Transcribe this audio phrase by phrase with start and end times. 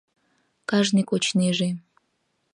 [0.69, 1.69] Кажне кочнеже.